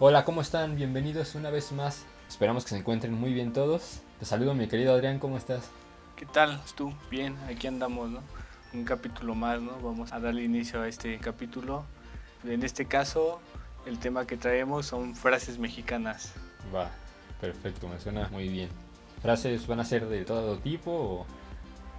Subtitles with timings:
[0.00, 0.76] Hola, ¿cómo están?
[0.76, 2.06] Bienvenidos una vez más.
[2.28, 4.00] Esperamos que se encuentren muy bien todos.
[4.20, 5.70] Te saludo, mi querido Adrián, ¿cómo estás?
[6.14, 6.62] ¿Qué tal?
[6.76, 6.94] ¿Tú?
[7.10, 8.20] Bien, aquí andamos, ¿no?
[8.72, 9.72] Un capítulo más, ¿no?
[9.80, 11.84] Vamos a darle inicio a este capítulo.
[12.44, 13.40] En este caso,
[13.86, 16.32] el tema que traemos son frases mexicanas.
[16.72, 16.92] Va,
[17.40, 18.68] perfecto, me suena muy bien.
[19.20, 21.26] ¿Frases van a ser de todo tipo o...?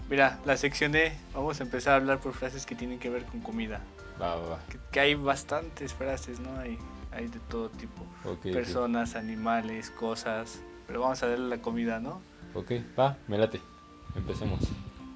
[0.10, 3.26] Mira, la sección E, vamos a empezar a hablar por frases que tienen que ver
[3.26, 3.82] con comida.
[4.22, 4.60] Va, va, va.
[4.70, 6.58] Que, que hay bastantes frases, ¿no?
[6.58, 6.80] Hay,
[7.12, 8.06] hay de todo tipo.
[8.44, 10.62] Personas, animales, cosas.
[10.88, 12.22] Pero vamos a darle la comida, ¿no?
[12.54, 13.62] Ok, va, me late.
[14.16, 14.60] Empecemos.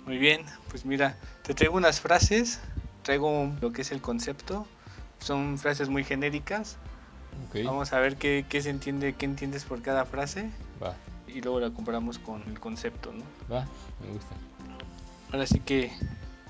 [0.05, 2.59] Muy bien, pues mira, te traigo unas frases,
[3.03, 4.67] traigo lo que es el concepto.
[5.19, 6.77] Son frases muy genéricas.
[7.47, 10.95] Ok, Vamos a ver qué, qué se entiende, qué entiendes por cada frase va,
[11.27, 13.23] y luego la comparamos con el concepto, ¿no?
[13.51, 13.65] va,
[14.01, 14.35] me gusta.
[15.31, 15.91] Ahora sí que,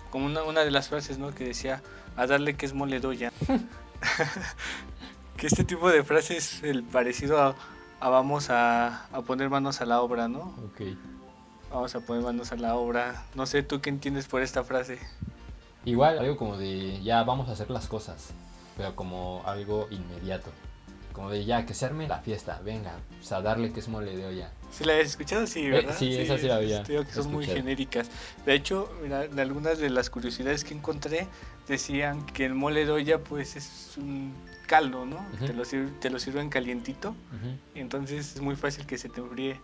[0.10, 1.34] como una, una de las frases, ¿no?
[1.34, 1.82] Que decía,
[2.18, 3.32] a darle que es mole doya.
[5.38, 7.56] que este tipo de frase es el parecido a,
[8.00, 10.56] a vamos a, a poner manos a la obra, ¿no?
[10.66, 10.82] Ok.
[11.72, 13.26] Vamos a poner manos a la obra.
[13.36, 15.00] No sé, ¿tú qué entiendes por esta frase?
[15.86, 18.30] Igual, algo como de ya vamos a hacer las cosas,
[18.78, 20.52] pero como algo inmediato.
[21.12, 24.16] Como de ya, que se arme la fiesta, venga, o sea, darle que es mole
[24.16, 24.52] de olla.
[24.76, 25.46] ¿Sí la habías escuchado?
[25.46, 25.94] Sí, ¿verdad?
[25.94, 28.10] Eh, sí, esa sí la había digo que son muy genéricas.
[28.46, 31.28] De hecho, mira, en algunas de las curiosidades que encontré
[31.68, 34.34] decían que el mole de olla pues es un
[34.68, 35.18] caldo, ¿no?
[35.36, 35.46] Ujú.
[35.46, 37.56] te, lo sir- te lo sirven calientito Ujú.
[37.76, 39.60] y entonces es muy fácil que se te enfríe.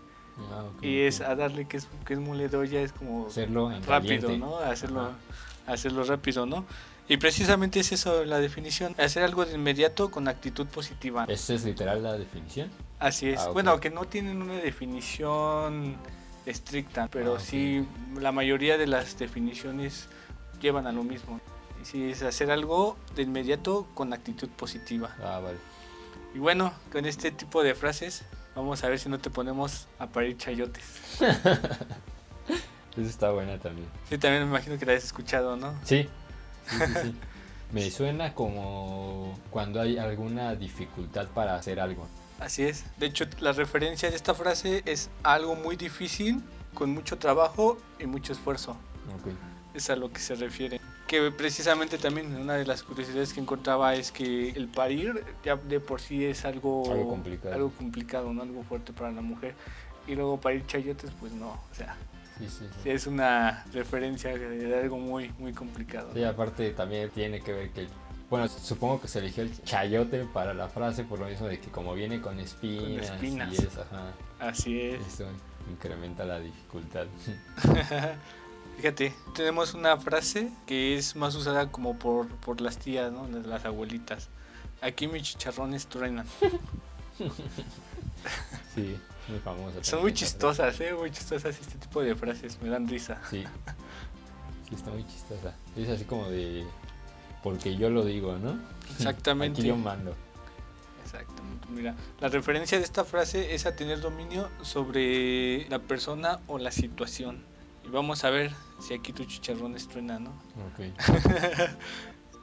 [0.51, 3.71] Ah, y es a darle que es, que es mole de olla es como hacerlo
[3.71, 4.37] en rápido, caliente.
[4.37, 4.57] ¿no?
[4.59, 5.73] Hacerlo, Ajá.
[5.73, 6.65] hacerlo rápido, ¿no?
[7.09, 11.25] Y precisamente es eso la definición, hacer algo de inmediato con actitud positiva.
[11.27, 12.69] ¿Esa es literal la definición?
[12.99, 13.39] Así es.
[13.39, 13.49] Ah.
[13.49, 15.95] Bueno, que no tienen una definición
[16.45, 17.85] estricta, pero Ah, sí
[18.19, 20.07] la mayoría de las definiciones
[20.61, 21.39] llevan a lo mismo.
[21.81, 25.15] Y sí, es hacer algo de inmediato con actitud positiva.
[25.23, 25.57] Ah, vale.
[26.35, 28.23] Y bueno, con este tipo de frases,
[28.55, 31.19] vamos a ver si no te ponemos a parir chayotes.
[32.97, 33.87] Esa está buena también.
[34.09, 35.73] Sí, también me imagino que la has escuchado, ¿no?
[35.85, 36.09] Sí,
[36.67, 37.15] sí, sí, sí.
[37.71, 42.07] Me suena como cuando hay alguna dificultad para hacer algo.
[42.39, 42.85] Así es.
[42.97, 46.41] De hecho, la referencia de esta frase es algo muy difícil,
[46.73, 48.71] con mucho trabajo y mucho esfuerzo.
[49.15, 49.33] Ok.
[49.73, 50.79] es a lo que se refiere.
[51.07, 55.79] Que precisamente también una de las curiosidades que encontraba es que el parir ya de
[55.79, 57.55] por sí es algo, Algo complicado.
[57.55, 58.41] algo complicado, ¿no?
[58.43, 59.55] Algo fuerte para la mujer.
[60.07, 61.49] Y luego parir chayotes, pues no.
[61.49, 61.95] O sea,
[62.37, 62.89] sí, sí sí.
[62.89, 66.11] es una referencia de algo muy, muy complicado.
[66.13, 67.87] Sí, aparte también tiene que ver que...
[68.29, 71.69] Bueno, supongo que se eligió el chayote para la frase por lo mismo de que
[71.69, 73.51] como viene con espinas, espinas.
[73.53, 75.05] y eso, ajá, Así es.
[75.07, 75.25] eso
[75.69, 77.07] incrementa la dificultad.
[78.77, 83.27] Fíjate, tenemos una frase que es más usada como por, por las tías, ¿no?
[83.27, 84.29] Las, las abuelitas.
[84.81, 86.25] Aquí mis chicharrones truenan.
[88.75, 88.97] Sí,
[89.27, 89.83] muy famosa.
[89.83, 90.93] Son muy chistosas, ¿eh?
[90.93, 92.59] Muy chistosas este tipo de frases.
[92.61, 93.19] Me dan risa.
[93.29, 93.43] Sí.
[94.67, 95.53] Sí, está muy chistosa.
[95.75, 96.65] Es así como de...
[97.43, 98.59] Porque yo lo digo, ¿no?
[98.91, 99.61] Exactamente.
[99.61, 100.15] Aquí yo mando.
[101.03, 101.67] Exactamente.
[101.69, 106.71] Mira, la referencia de esta frase es a tener dominio sobre la persona o la
[106.71, 107.43] situación.
[107.85, 110.29] Y vamos a ver si aquí tu chicharrón estruena, ¿no?
[110.29, 110.93] Ok.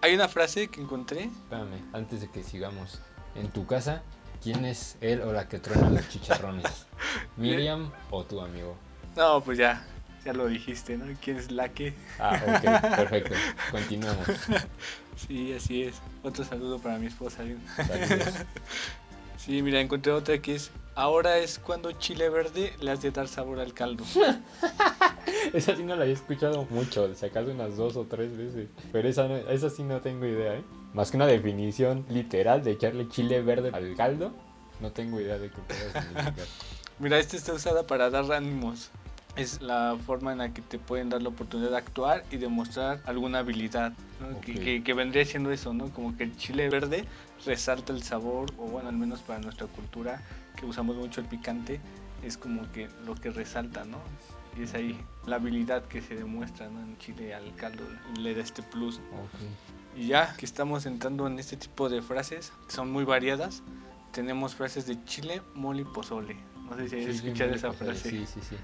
[0.03, 1.25] Hay una frase que encontré.
[1.25, 3.01] Espérame, antes de que sigamos.
[3.35, 4.03] En tu casa,
[4.43, 6.87] ¿quién es él o la que truena los chicharrones?
[7.37, 8.77] ¿Miriam o tu amigo?
[9.17, 9.85] No, pues ya,
[10.27, 11.05] ya lo dijiste, ¿no?
[11.23, 11.95] ¿Quién es la que?
[12.19, 13.35] Ah, ok, perfecto.
[13.71, 14.27] Continuamos.
[15.27, 15.95] Sí, así es.
[16.23, 17.39] Otro saludo para mi esposa.
[17.39, 18.35] Saludos.
[19.39, 23.29] Sí, mira, encontré otra que es, ahora es cuando chile verde le has de dar
[23.29, 24.05] sabor al caldo.
[25.55, 28.69] Esa sí no la había escuchado mucho, si acaso unas dos o tres veces.
[28.93, 30.65] Pero esa, no- esa sí no tengo idea, ¿eh?
[30.95, 34.33] Más que una definición literal de echarle chile verde al caldo,
[34.81, 35.57] no tengo idea de qué
[36.01, 36.47] significar.
[36.99, 38.91] Mira, esta está usada para dar ánimos.
[39.37, 43.03] Es la forma en la que te pueden dar la oportunidad de actuar y demostrar
[43.05, 43.93] alguna habilidad.
[44.21, 44.41] ¿no?
[44.41, 44.59] Que, Ok.
[44.61, 45.91] que- que vendría siendo eso, ¿no?
[45.93, 47.05] Como que el chile verde
[47.45, 50.23] resalta el sabor, o bueno, al menos para nuestra cultura,
[50.57, 51.81] que usamos mucho el picante,
[52.25, 53.99] es como que lo que resalta, ¿no?
[54.59, 56.81] Y es ahí la habilidad que se demuestra, ¿no?
[56.81, 57.85] En chile al caldo
[58.19, 58.97] le da este plus.
[58.97, 59.99] Ok.
[59.99, 63.63] Y ya que estamos entrando en este tipo de frases, que son muy variadas,
[64.13, 66.37] tenemos frases de chile, mole y pozole.
[66.71, 68.57] No sé si has escuchado esa frase, Sí, sí, sí.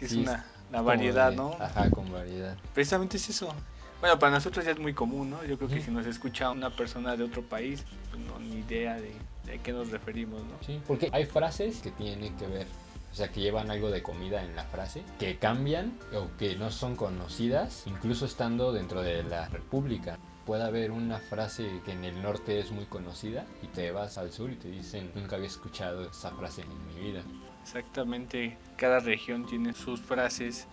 [0.00, 1.54] Que es sí, una la Como variedad, de- ¿no?
[1.60, 2.56] Ajá, con variedad.
[2.74, 3.54] Precisamente es eso.
[4.00, 5.44] Bueno, para nosotros ya es muy común, ¿no?
[5.44, 5.84] Yo creo que Ujú.
[5.84, 9.12] si nos escucha una persona de otro país, pues no, ni idea de,
[9.44, 10.54] de qué nos referimos, ¿no?
[10.66, 12.66] Sí, porque hay frases que tienen que ver,
[13.12, 16.70] o sea, que llevan algo de comida en la frase, que cambian o que no
[16.70, 20.16] son conocidas, incluso estando dentro de la república.
[20.46, 24.32] puede haber una frase que en el norte es muy conocida y te vas al
[24.32, 27.22] sur y te dicen, nunca había escuchado esa frase en mi vida.
[27.62, 30.66] Exactamente, cada región tiene sus frases.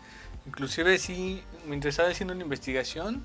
[0.45, 3.23] Inclusive sí, mientras estaba haciendo una investigación,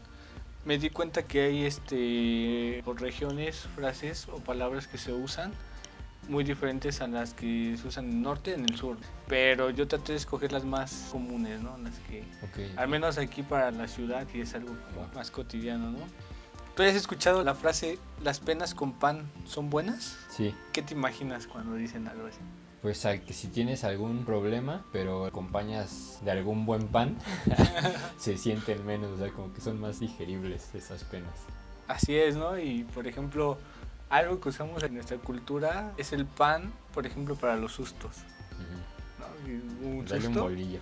[0.64, 5.52] me di cuenta que hay este por regiones frases o palabras que se usan
[6.28, 8.96] muy diferentes a las que se usan en el norte y en el sur.
[9.26, 11.76] Pero yo traté de escoger las más comunes, ¿no?
[11.78, 12.76] Las que, Ok.
[12.78, 15.98] al menos aquí para la ciudad, y es algo como más cotidiano, ¿no?
[16.76, 20.16] ¿Tú has escuchado la frase, las penas con pan son buenas?
[20.30, 22.38] Sí, ¿Qué te imaginas cuando dicen algo así?
[22.82, 27.16] Pues al que si tienes algún problema, pero acompañas de algún buen pan,
[28.18, 31.32] se sienten menos, o sea, como que son más digeribles esas penas.
[31.86, 32.58] Así es, ¿no?
[32.58, 33.56] Y por ejemplo,
[34.10, 38.18] algo que usamos en nuestra cultura es el pan, por ejemplo, para los sustos.
[40.08, 40.80] Dale un bolillo.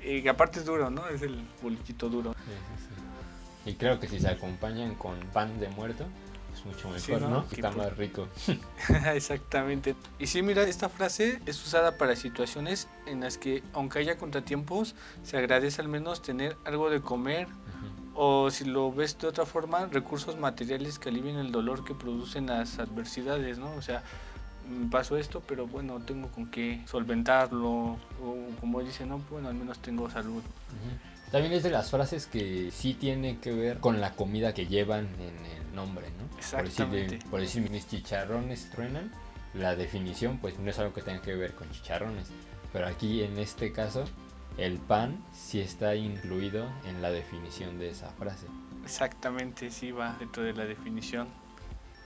[0.00, 1.08] Y que aparte es duro, ¿no?
[1.08, 2.34] Es el bolillito duro.
[2.34, 3.70] Sí, sí, sí.
[3.70, 6.06] Y creo que si se acompañan con pan de muerto,
[6.54, 7.28] es mucho mejor, Sí, ¿no?
[7.28, 7.46] ¿no?
[7.50, 8.28] Está más rico.
[9.14, 9.94] Exactamente.
[10.18, 14.94] Y sí, mira, esta frase es usada para situaciones en las que, aunque haya contratiempos,
[15.22, 17.48] se agradece al menos tener algo de comer
[18.14, 22.46] o si lo ves de otra forma, recursos materiales que alivien el dolor que producen
[22.46, 23.72] las adversidades, ¿no?
[23.72, 24.02] O sea,
[24.68, 27.98] mm, pasó esto, pero bueno, tengo con qué solventarlo, o
[28.60, 30.42] como dicen, no, bueno, al menos tengo salud.
[30.42, 31.30] Ujú.
[31.30, 35.06] También es de las frases que sí tienen que ver con la comida que llevan
[35.18, 36.21] en el nombre, ¿no?
[36.50, 37.14] Por Exactamente.
[37.14, 39.10] decir, por decir mis chicharrones truenan,
[39.54, 42.28] la definición pues no es algo que tenga que ver con chicharrones.
[42.72, 44.04] Pero aquí en este caso,
[44.58, 48.46] el pan sí está incluido en la definición de esa frase.
[48.84, 51.28] Exactamente, sí va dentro de la definición.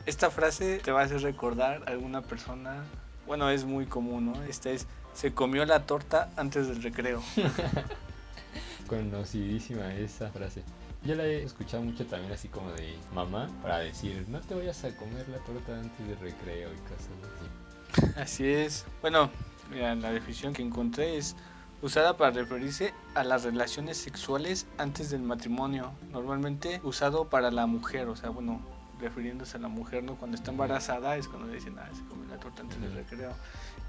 [0.05, 2.85] Esta frase te va a hacer recordar a alguna persona,
[3.27, 4.43] bueno, es muy común, ¿no?
[4.45, 7.23] Esta es, se comió la torta antes del recreo.
[8.87, 10.63] Conocidísima esa frase.
[11.07, 14.83] Yo la he escuchado mucho también así como de mamá para decir, no te vayas
[14.83, 18.21] a comer la torta antes del recreo y cosas así.
[18.21, 18.85] Así es.
[19.03, 19.31] Bueno,
[19.71, 21.37] mira, la definición que encontré es
[21.81, 28.09] usada para referirse a las relaciones sexuales antes del matrimonio, normalmente usado para la mujer,
[28.09, 28.61] o sea, bueno,
[29.01, 30.17] refiriéndose a la mujer, ¿no?
[30.17, 33.33] Cuando está embarazada es cuando dicen, ah, se come la torta antes del recreo,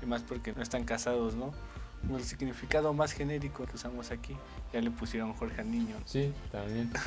[0.04, 1.52] y más porque no están casados, ¿no?
[2.16, 4.36] El significado más genérico que usamos aquí,
[4.74, 5.96] ya le pusieron Jorge al niño.
[6.06, 6.92] Sí, también.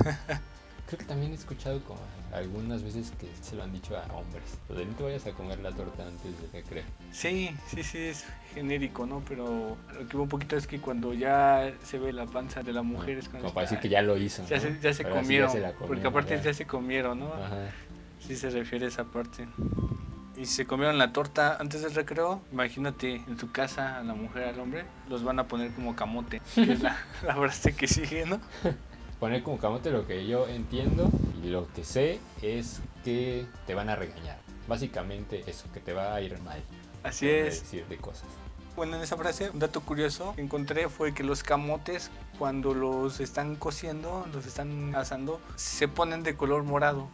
[0.87, 2.01] Creo que también he escuchado como
[2.35, 4.59] algunas veces que se lo han dicho a hombres.
[4.69, 6.83] O de no te vayas a comer la torta antes del recreo.
[7.13, 8.25] Sí, sí, sí, es
[8.55, 9.23] genérico, ¿no?
[9.29, 12.73] Pero lo que va un poquito es que cuando ya se ve la panza de
[12.73, 14.45] la mujer es cuando Como para decir que ya lo hizo.
[14.49, 14.63] Ya ¿no?
[14.63, 16.43] se, ya se Pero así comieron, se la porque comieron, aparte ya.
[16.43, 17.35] ya se comieron, ¿no?
[17.35, 17.71] Ajá.
[18.19, 19.47] Sí se refiere a esa parte.
[20.41, 24.15] Y si se comieron la torta antes del recreo, imagínate en tu casa a la
[24.15, 26.97] mujer, al hombre, los van a poner como camote, que es la,
[27.27, 28.41] la frase que sigue, ¿no?
[29.19, 31.11] Poner como camote lo que yo entiendo
[31.45, 34.39] y lo que sé es que te van a regañar.
[34.67, 36.63] Básicamente eso, que te va a ir mal.
[37.03, 37.61] Así es.
[37.61, 38.25] Decir de cosas.
[38.77, 43.21] Bueno, en esa frase, un dato curioso que encontré fue que los camotes, cuando los
[43.21, 47.11] están cociendo, los están asando, se ponen de color morado.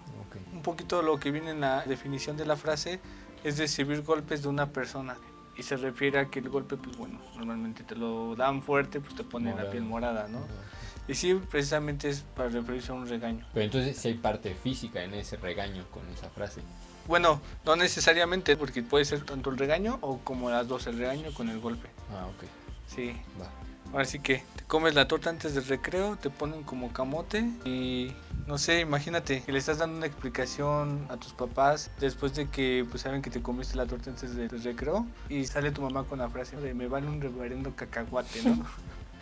[0.53, 3.01] Un poquito lo que viene en la definición de la frase
[3.45, 5.17] es recibir golpes de una persona.
[5.57, 9.15] Y se refiere a que el golpe, pues bueno, normalmente te lo dan fuerte, pues
[9.15, 10.41] te pone la piel morada, ¿no?
[11.09, 13.47] Y sí, precisamente es para referirse a un regaño.
[13.55, 16.61] Pero entonces sí hay parte física en ese regaño con esa frase.
[17.07, 21.33] Bueno, no necesariamente, porque puede ser tanto el regaño o como las dos, el regaño
[21.33, 21.89] con el golpe.
[22.13, 22.45] Ah, ok.
[22.89, 23.17] Sí.
[23.41, 23.49] Va.
[23.97, 28.13] Ahora sí que te comes la torta antes del recreo, te ponen como camote y
[28.47, 32.85] no sé, imagínate que le estás dando una explicación a tus papás después de que
[32.91, 36.19] pues saben que te comiste la torta antes del recreo y sale tu mamá con
[36.19, 38.67] la frase de me vale un reverendo cacahuate, ¿no?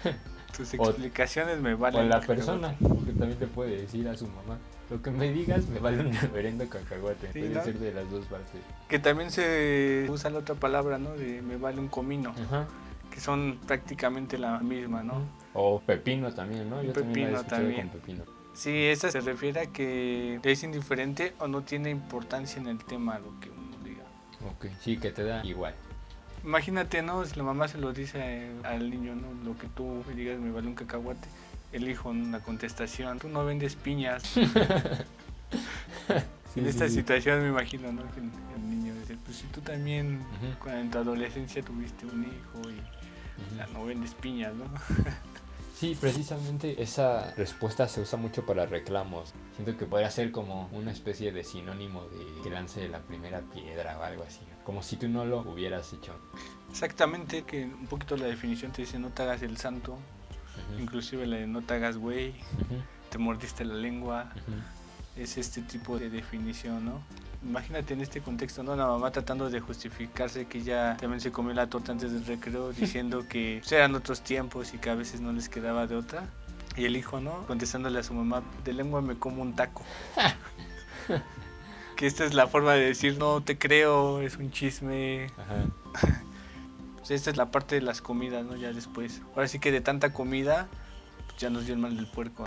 [0.56, 2.00] Tus O- explicaciones me valen.
[2.00, 2.34] O la cacahuate.
[2.34, 4.58] persona, porque también te puede decir a su mamá,
[4.90, 7.28] lo que me digas me vale un reverendo cacahuate.
[7.32, 7.62] Sí, puede ¿no?
[7.64, 8.60] ser de las dos partes.
[8.88, 11.14] Que también se usa la otra palabra, ¿no?
[11.14, 12.66] De me vale un comino, Ajá.
[13.14, 15.24] Que son prácticamente la misma, ¿no?
[15.52, 16.82] O pepino también, ¿no?
[16.82, 17.88] Yo también la he Pepino escuchado también.
[17.88, 18.24] con pepino.
[18.54, 23.20] Sí, esa se refiere a que es indiferente o no tiene importancia en el tema
[23.20, 24.02] lo que uno diga.
[24.50, 25.76] Ok, sí, que te da igual.
[26.42, 27.24] Imagínate, ¿no?
[27.24, 29.28] Si la mamá se lo dice eh, al niño, ¿no?
[29.48, 31.28] Lo que tú digas me vale un cacahuate.
[31.72, 34.24] El hijo la contestación, tú no vendes piñas.
[36.52, 36.94] Sí, en sí, esta sí.
[36.94, 38.02] situación me imagino, ¿no?
[38.12, 40.58] Que el, niño dice, pues si tú también Ujú.
[40.62, 43.03] cuando en tu adolescencia tuviste un hijo y.
[43.56, 44.64] ya no vendes piñas, ¿no?
[45.74, 49.34] Sí, precisamente esa respuesta se usa mucho para reclamos.
[49.56, 53.98] Siento que podría ser como una especie de sinónimo de que lance la primera piedra
[53.98, 54.40] o algo así.
[54.64, 56.14] Como si tú no lo hubieras hecho.
[56.70, 59.98] Exactamente, que un poquito la definición te dice no te hagas el santo,
[60.78, 62.34] inclusive la de no te hagas güey,
[63.10, 64.32] te mordiste la lengua,
[65.16, 67.02] es este tipo de definición, ¿no?
[67.44, 68.74] Imagínate en este contexto, ¿no?
[68.74, 72.72] La mamá tratando de justificarse que ya también se comió la torta antes del recreo,
[72.78, 76.28] diciendo que pues, eran otros tiempos y que a veces no les quedaba de otra.
[76.76, 77.46] Y el hijo, ¿no?
[77.46, 79.82] Contestándole a su mamá, de lengua me como un taco.
[81.96, 85.26] que esta es la forma de decir, no te creo, es un chisme.
[85.36, 86.20] Ajá.
[86.96, 88.56] Pues esta es la parte de las comidas, ¿no?
[88.56, 89.20] Ya después.
[89.34, 90.68] Ahora sí que de tanta comida,
[91.26, 92.46] pues ya nos dio el mal del puerco.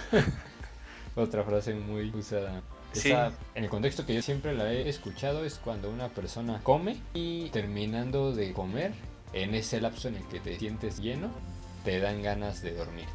[1.16, 2.63] Otra frase muy usada.
[2.94, 3.10] Sí.
[3.10, 6.98] Esa, en el contexto que yo siempre la he escuchado es cuando una persona come
[7.13, 8.94] y terminando de comer,
[9.34, 11.29] en ese lapso en el que te sientes lleno,
[11.84, 13.12] te dan ganas de dormirte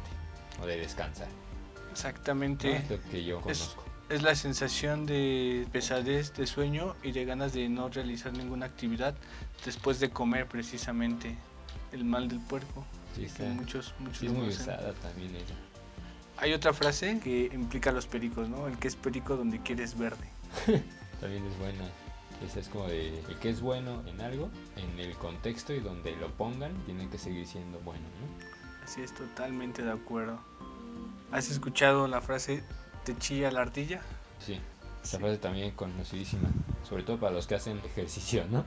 [0.61, 1.27] o de descansar.
[1.27, 1.91] ¿no?
[1.91, 2.77] Exactamente.
[2.77, 3.83] Es lo que yo Es- conozco.
[4.09, 9.15] Es la sensación de pesadez, de sueño y de ganas de no realizar ninguna actividad
[9.65, 11.35] después de comer precisamente.
[11.91, 12.85] El mal del puerco.
[13.15, 15.55] Sí, que muchos, muchos sí, es muy usada también ella.
[16.43, 18.67] Hay otra frase que implica a los pericos, ¿no?
[18.67, 20.27] El que es perico donde quieres verde.
[21.21, 21.85] También es buena.
[22.45, 26.13] Esa es como de el que es bueno en algo, en el contexto y donde
[26.17, 28.83] lo pongan, tiene que seguir siendo bueno, ¿no?
[28.83, 30.37] Así es, totalmente de acuerdo.
[31.31, 32.61] ¿Has escuchado la frase
[33.05, 34.01] te chilla la ardilla?
[34.45, 34.59] Sí.
[35.01, 35.23] Esa Sí.
[35.23, 36.49] frase también conocitísima,
[36.89, 38.65] sobre todo para los que hacen ejercicio, ¿no?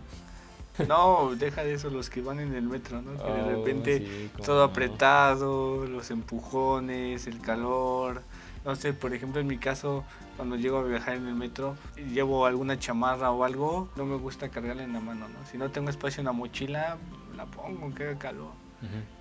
[0.88, 3.12] No, deja de eso los que van en el metro, ¿no?
[3.16, 4.72] Que de Oh, repente sí, todo no.
[4.72, 8.22] apretado, los empujones, el calor.
[8.64, 10.04] No sé, por ejemplo, en mi caso,
[10.36, 11.76] cuando llego a viajar en el metro
[12.12, 15.46] llevo alguna chamarra o algo, no me gusta cargarla en la mano, ¿no?
[15.50, 16.96] Si no tengo espacio en la mochila,
[17.36, 18.50] la pongo, que haga calor.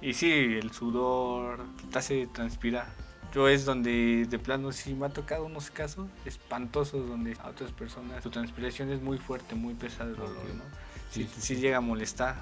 [0.02, 1.60] Y sí, el sudor
[1.92, 2.88] te hace transpirar.
[3.34, 7.72] Yo es donde de plano sí me ha tocado unos casos espantosos donde a otras
[7.72, 10.56] personas su transpiración es muy fuerte, muy pesada el dolor, Ok.
[10.56, 10.85] ¿no?
[11.12, 12.36] Sí, llega a molestar.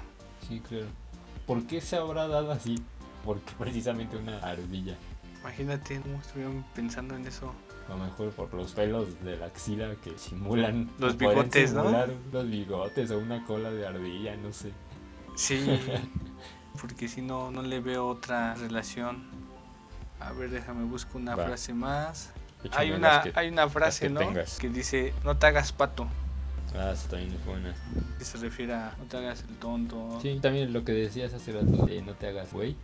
[0.48, 0.86] Sí, claro.
[1.46, 2.82] ¿Por qué se habrá dado así?
[3.24, 4.96] Porque precisamente una ardilla.
[5.40, 7.52] Imagínate, ¿cómo estuvieron pensando en eso?
[7.86, 10.90] A lo mejor por los pelos de la axila que simulan.
[10.98, 11.82] Los bigotes, ¿no?
[11.84, 14.72] simular Los bigotes o una cola de ardilla, no sé.
[15.36, 15.66] Sí,
[16.80, 19.24] porque si no, no le veo otra relación.
[20.18, 21.44] A ver, déjame buscar una Va.
[21.44, 22.30] frase más.
[22.62, 24.20] Échame Hay una, que- hay una frase, que ¿no?
[24.20, 24.58] tengas.
[24.58, 26.06] Que dice, no te hagas pato.
[26.74, 27.74] Ah, esa también es buena.
[28.18, 30.18] Que se refiere a, no te hagas el tonto.
[30.20, 32.76] Sí, también lo que decías hace rato de no te hagas güey.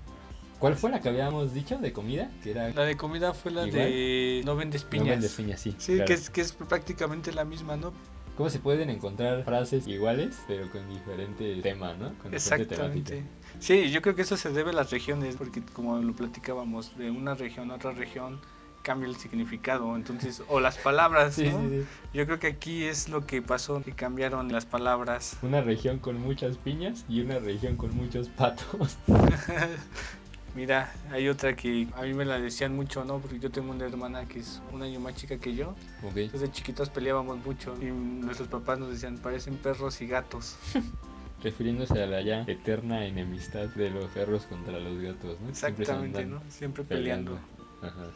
[0.58, 2.30] ¿Cuál fue la que habíamos dicho de comida?
[2.42, 2.68] Que era.
[2.70, 3.82] La de comida fue la Igual.
[3.84, 5.08] de no vendes No piñas.
[5.08, 5.74] vendes piñas, sí.
[5.78, 6.06] Sí, claro.
[6.06, 7.92] que, es, que es prácticamente la misma, ¿no?
[8.36, 12.14] ¿Cómo se pueden encontrar frases iguales, pero con diferente tema, ¿no?
[12.22, 13.24] Con Exactamente.
[13.58, 17.10] Sí, yo creo que eso se debe a las regiones, porque como lo platicábamos, de
[17.10, 18.40] una región a otra región
[18.82, 21.60] cambia el significado, entonces, o las palabras, Sí, ¿no?
[21.60, 21.86] sí, sí.
[22.14, 25.36] Yo creo que aquí es lo que pasó, que cambiaron las palabras.
[25.42, 28.96] Una región con muchas piñas y una región con muchos patos.
[30.54, 33.18] Mira, hay otra que a mí me la decían mucho, ¿no?
[33.20, 35.76] Porque yo tengo una hermana que es un año más chica que yo.
[36.02, 36.16] Ok.
[36.16, 40.56] Entonces de chiquitos peleábamos mucho y nuestros papás nos decían, parecen perros y gatos.
[41.42, 45.54] Refiriéndose a la ya eterna enemistad de los perros contra los gatos, ¿no?
[45.54, 46.50] Siempre Exactamente, andan ¿no?
[46.50, 47.38] Siempre peleando.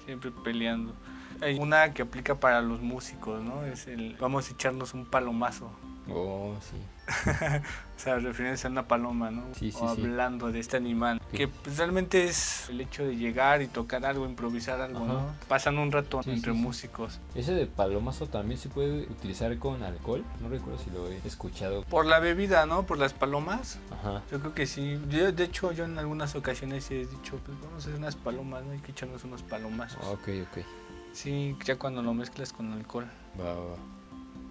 [0.04, 0.92] Siempre peleando.
[1.40, 3.64] Hay una que aplica para los músicos, ¿no?
[3.64, 5.70] Es el vamos a echarnos un palomazo.
[6.08, 6.76] Oh, sí.
[7.96, 9.44] O sea, refiriéndose a una paloma, ¿no?
[9.54, 11.20] Sí, sí, o hablando de este animal.
[11.32, 15.12] Que pues, realmente es el hecho de llegar y tocar algo, improvisar algo, Ajá.
[15.12, 15.34] ¿no?
[15.48, 17.20] Pasan un rato entre músicos.
[17.34, 20.24] Ese de palomazo también se puede utilizar con alcohol.
[20.42, 21.84] No recuerdo si lo he escuchado.
[21.84, 22.84] Por la bebida, ¿no?
[22.84, 23.78] Por las palomas.
[23.92, 24.22] Ajá.
[24.30, 25.00] Yo creo que sí.
[25.08, 28.64] Yo, de hecho, yo en algunas ocasiones he dicho, pues vamos a hacer unas palomas,
[28.64, 28.72] ¿no?
[28.72, 30.04] Hay que echarnos unos palomazos.
[30.08, 30.64] Ok, ok.
[31.12, 33.06] Sí, ya cuando lo mezclas con alcohol.
[33.40, 33.76] Va, va, va.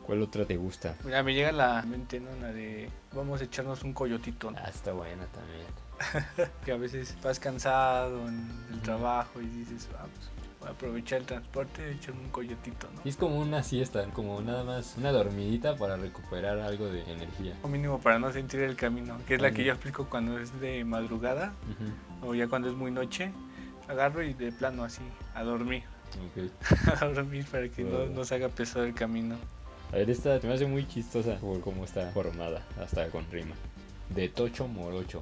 [0.06, 0.96] ¿Cuál otra te gusta?
[1.06, 2.30] Mira, me llega a la mente, ¿no?
[2.42, 4.58] La de vamos a echarnos un coyotito, ¿no?
[4.60, 5.66] Ah, está buena también.
[6.66, 10.10] Que a veces vas cansado en el trabajo y dices, vamos,
[10.60, 13.02] voy a aprovechar el transporte y echarme un coyotito, ¿no?
[13.06, 17.58] Y es como una siesta, como nada más una dormidita para recuperar algo de energía.
[17.64, 20.60] O mínimo para no sentir el camino, que es la que yo aplico cuando es
[20.60, 21.54] de madrugada
[22.22, 23.32] o ya cuando es muy noche.
[23.88, 25.02] Agarro y de plano así,
[25.36, 25.84] a dormir,
[26.14, 27.02] Ok.
[27.02, 29.36] a dormir para que no nos haga pesado el camino.
[29.94, 33.54] A ver, esta se me hace muy chistosa por cómo está formada, hasta con rima.
[34.10, 35.22] De Tocho Morocho.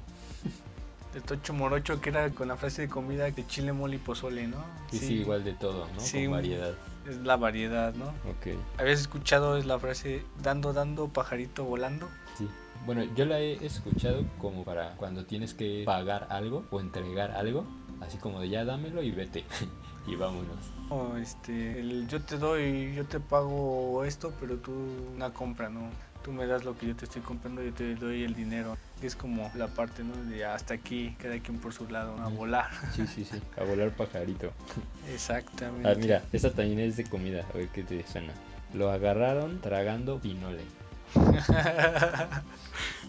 [1.12, 4.46] De Tocho Morocho, que era con la frase de comida de chile, mole y pozole,
[4.46, 4.64] ¿no?
[4.90, 6.00] Sí, sí, igual de todo, ¿no?
[6.00, 6.72] Sí, con variedad.
[7.06, 8.06] Es la variedad, ¿no?
[8.06, 12.08] Ok, ¿Habías escuchado es la frase dando, dando, pajarito volando?
[12.38, 12.48] sí.
[12.86, 17.64] Bueno, yo la he escuchado como para cuando tienes que pagar algo o entregar algo,
[18.00, 19.44] así como de ya dámelo y vete.
[20.08, 20.72] y vámonos.
[20.92, 24.72] O este, el yo te doy, yo te pago esto, pero tú
[25.14, 25.90] una compra, ¿no?
[26.22, 28.76] tú me das lo que yo te estoy comprando, yo te doy el dinero.
[29.02, 30.14] Es como la parte, ¿no?
[30.30, 32.70] De hasta aquí, cada quien por su lado, a volar.
[32.94, 34.52] Sí, sí, sí, a volar pajarito.
[35.12, 35.88] Exactamente.
[35.88, 38.32] Ah, mira, esta también es de comida, a ver qué te suena.
[38.72, 40.62] Lo agarraron tragando pinole.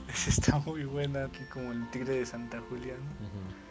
[0.10, 3.28] Esa está muy buena, aquí como el tigre de Santa Julia, ¿no?
[3.28, 3.63] Ujú.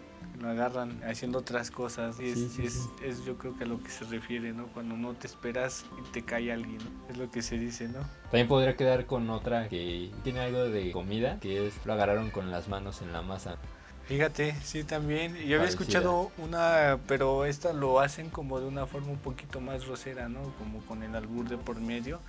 [0.43, 2.91] Lo agarran haciendo otras cosas y es, Sí, sí, es, sí.
[3.03, 4.67] es yo creo que a lo que se refiere, ¿no?
[4.69, 7.09] Cuando no te esperas y te cae alguien, ¿no?
[7.09, 8.01] es lo que se dice, ¿no?
[8.25, 12.51] También podría quedar con otra que tiene algo de comida, que es lo agarraron con
[12.51, 13.57] las manos en la masa.
[14.07, 15.81] Fíjate, sí también, yo había Parecida.
[15.83, 20.41] escuchado una, pero esta lo hacen como de una forma un poquito más grosera, ¿no?
[20.59, 22.21] Como con el albur de por medio,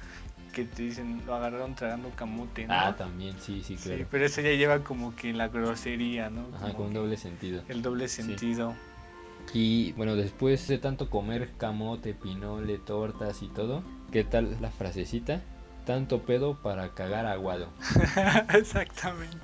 [0.53, 2.73] que te dicen, lo agarraron tragando camote, ¿no?
[2.73, 4.05] Ah, también, sí, sí, Sí, claro.
[4.09, 6.47] pero eso ya lleva como que la grosería, ¿no?
[6.55, 7.63] Ajá, con un doble sentido.
[7.67, 8.21] El doble Sí.
[8.23, 8.73] sentido.
[9.53, 15.41] Y bueno, después de tanto comer camote, pinole, tortas y todo, ¿qué tal la frasecita?
[15.85, 17.67] Tanto pedo para cagar aguado.
[18.53, 19.37] Exactamente.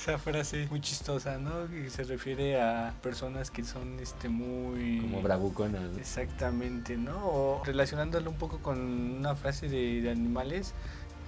[0.00, 1.68] Esa frase muy chistosa, ¿no?
[1.68, 5.82] Que se refiere a personas que son este muy Como bravuconas.
[5.90, 5.98] ¿no?
[5.98, 7.18] Exactamente, ¿no?
[7.26, 10.72] O relacionándolo un poco con una frase de, de animales,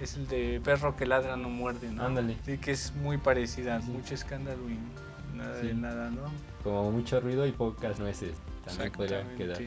[0.00, 2.04] es el de perro que ladra no muerde, ¿no?
[2.06, 2.36] Ándale.
[2.46, 3.90] Sí, que es muy parecida, Sí.
[3.90, 5.66] mucho escándalo y nada Sí.
[5.66, 6.22] de nada, ¿no?
[6.62, 8.34] Como mucho ruido y pocas nueces.
[8.64, 9.58] También podría quedar.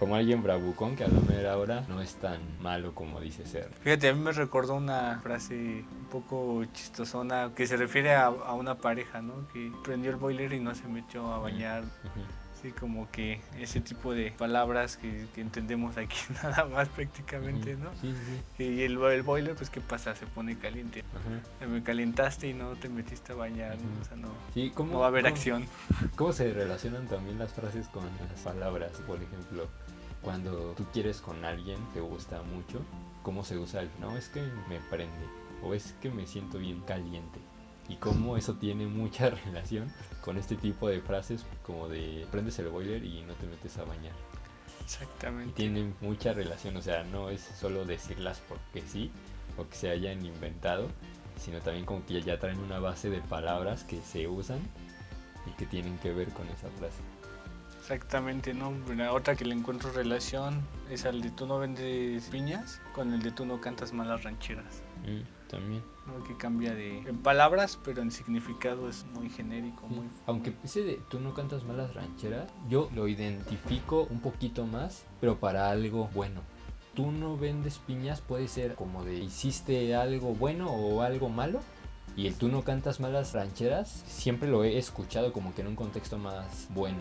[0.00, 3.68] Como alguien bravucón que a la mera hora no es tan malo como dice ser.
[3.82, 8.54] Fíjate, a mí me recordó una frase un poco chistosona que se refiere a, a
[8.54, 9.46] una pareja, ¿no?
[9.52, 11.84] Que prendió el boiler y no se metió a bañar.
[12.62, 17.88] Sí, como que ese tipo de palabras que, que entendemos aquí nada más prácticamente, ¿no?
[18.02, 18.14] Sí,
[18.58, 18.64] sí.
[18.64, 20.14] Y el, el boiler, pues, ¿qué pasa?
[20.14, 21.02] Se pone caliente.
[21.60, 21.66] Ajá.
[21.66, 24.00] Me calentaste y no te metiste a bañar, ¿no?
[24.02, 25.66] O sea, no, Sí, ¿cómo, no va a haber cómo- acción.
[26.16, 28.90] ¿Cómo se relacionan también las frases con las palabras?
[29.06, 29.66] Por ejemplo,
[30.22, 32.80] cuando tú quieres con alguien, te gusta mucho,
[33.22, 34.16] ¿cómo se usa el no?
[34.16, 35.26] Es que me prende
[35.62, 37.38] o es que me siento bien caliente.
[37.88, 42.68] Y cómo eso tiene mucha relación con este tipo de frases como de prendes el
[42.68, 44.12] boiler y no te metes a bañar.
[44.78, 45.54] Y Exactamente.
[45.54, 49.10] tienen mucha relación, o sea, no es solo decirlas porque sí
[49.56, 50.88] o que se hayan inventado,
[51.36, 54.60] sino también como que ya traen una base de palabras que se usan
[55.46, 57.00] y que tienen que ver con esa frase.
[57.90, 58.72] Exactamente, ¿no?
[58.94, 63.20] La otra que le encuentro relación es al de tú no vendes piñas con el
[63.20, 64.84] de tú no cantas malas rancheras.
[65.04, 65.82] Mm, también.
[66.06, 66.22] ¿no?
[66.22, 69.94] Que cambia de en palabras, pero en significado es muy genérico, Sí.
[69.96, 75.04] muy Aunque ese de tú no cantas malas rancheras, yo lo identifico un poquito más,
[75.20, 76.42] pero para algo bueno.
[76.94, 81.58] Tú no vendes piñas puede ser como de hiciste algo bueno o algo malo.
[82.16, 85.76] Y el tú no cantas malas rancheras, siempre lo he escuchado como que en un
[85.76, 86.98] contexto más bueno.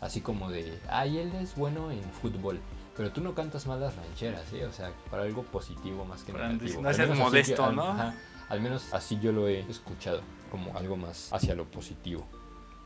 [0.00, 2.60] Así como de, ay, él es bueno en fútbol.
[2.96, 4.66] Pero tú no cantas malas rancheras, ¿eh?
[4.66, 6.82] O sea, para algo positivo más que Para negativo.
[6.82, 7.88] no seas modesto, yo- al- ¿no?
[7.88, 8.14] ajá,
[8.48, 12.24] al menos así yo lo he escuchado, como algo más hacia lo positivo.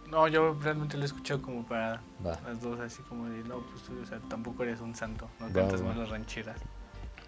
[0.09, 2.39] No, yo realmente lo he escuchado como para Va.
[2.47, 5.47] las dos, así como de, no, pues tú, o sea, tampoco eres un santo, no
[5.49, 5.89] Va, cantas va.
[5.89, 6.59] malas rancheras.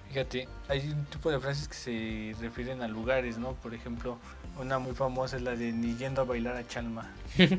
[0.08, 3.52] Fíjate, hay un tipo de frases que se refieren a lugares, ¿no?
[3.52, 4.16] Por ejemplo,
[4.58, 7.10] una muy famosa es la de ni yendo a bailar a Chalma.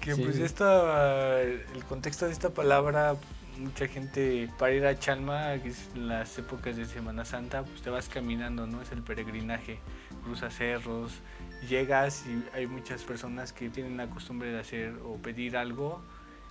[0.00, 0.22] que Sí.
[0.22, 3.16] pues esta, el contexto de esta palabra,
[3.58, 7.82] mucha gente para ir a Chalma, que es en las épocas de Semana Santa, pues
[7.82, 8.80] te vas caminando, ¿no?
[8.80, 9.78] Es el peregrinaje,
[10.24, 11.12] cruzas cerros,
[11.68, 16.02] llegas y hay muchas personas que tienen la costumbre de hacer o pedir algo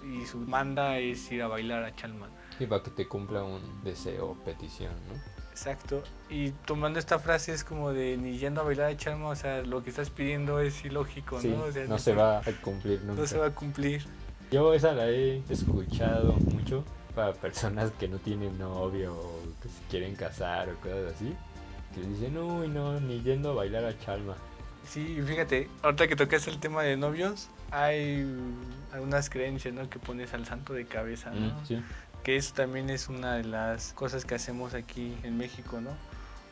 [0.03, 2.29] y su manda es ir a bailar a Chalma.
[2.59, 5.38] Y para que te cumpla un deseo o petición, ¿no?
[5.59, 6.01] Exacto.
[6.29, 9.61] Y tomando esta frase es como de ni yendo a bailar a Chalma, o sea,
[9.61, 11.63] lo que estás pidiendo es ilógico, Sí, ¿no?
[11.65, 13.21] O sea, no se va a cumplir nunca.
[13.21, 14.05] no se va a cumplir.
[14.51, 19.81] Yo esa la he escuchado mucho para personas que no tienen novio o que se
[19.89, 21.35] quieren casar o cosas así.
[21.93, 24.35] Que dicen, uy, no, ni yendo a bailar a Chalma.
[24.87, 28.25] Sí, fíjate, ahorita que tocas el tema de novios, hay
[28.93, 29.89] algunas creencias, ¿no?
[29.89, 31.47] Que pones al santo de cabeza, ¿no?
[31.47, 31.81] Mm, sí.
[32.23, 35.91] Que eso también es una de las cosas que hacemos aquí en México, ¿no?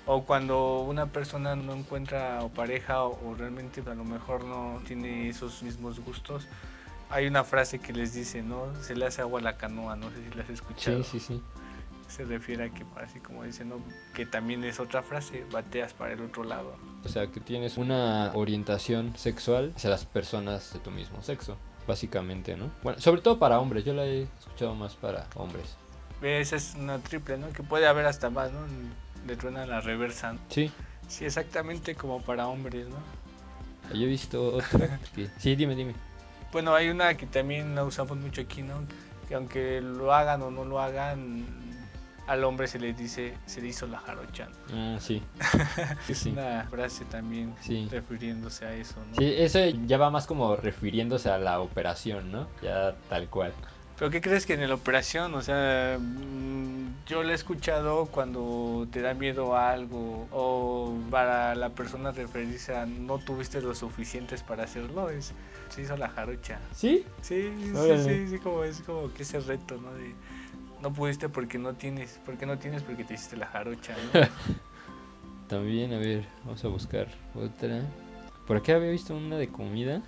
[0.06, 4.82] O cuando una persona no encuentra o pareja o, o realmente a lo mejor no
[4.86, 6.48] tiene esos mismos gustos,
[7.10, 8.74] hay una frase que les dice, ¿no?
[8.82, 11.04] Se le hace agua a la canoa, no sé si la has escuchado.
[11.04, 11.42] Sí, sí, sí.
[12.08, 13.82] Se refiere a que, así como dicen, ¿no?
[14.14, 16.76] Que también es otra frase, bateas para el otro lado.
[17.04, 22.56] O sea, que tienes una orientación sexual hacia las personas de tu mismo sexo, básicamente,
[22.56, 22.70] ¿no?
[22.84, 25.76] Bueno, sobre todo para hombres, yo la he escuchado más para hombres.
[26.22, 27.50] Esa es una triple, ¿no?
[27.52, 28.60] Que puede haber hasta más, ¿no?
[29.26, 30.34] Le truena la reversa.
[30.34, 30.40] ¿no?
[30.50, 30.72] Sí,
[31.08, 32.98] Sí, exactamente como para hombres, ¿no?
[33.94, 35.30] yo he visto otra que...
[35.40, 35.94] Sí, dime, dime.
[36.52, 38.82] Bueno, hay una que también la usamos mucho aquí, ¿no?
[39.30, 41.46] Que aunque lo hagan o no lo hagan,
[42.28, 44.50] al hombre se le dice, se le hizo la jarocha.
[44.74, 45.24] Ah, sí.
[46.32, 47.88] Una frase también Sí.
[47.90, 49.18] refiriéndose a eso, ¿no?
[49.18, 52.48] Sí, eso ya va más como refiriéndose a la operación, ¿no?
[52.62, 53.54] Ya tal cual.
[53.98, 55.34] Pero ¿qué crees que en la operación?
[55.34, 61.56] O sea, mm, yo lo he escuchado cuando te da miedo a algo o para
[61.56, 65.34] la persona referirse a no tuviste lo suficientes para hacerlo, es
[65.70, 66.60] se hizo la jarocha.
[66.74, 67.06] ¿Sí?
[67.22, 69.92] Sí, sí, sí, sí, como es como que ese reto, ¿no?
[69.94, 70.14] De
[70.82, 74.22] no pudiste porque no tienes, porque no tienes porque te hiciste la jarocha, ¿no?
[75.48, 77.82] También, a ver, vamos a buscar otra.
[78.46, 80.02] Por acá había visto una de comida.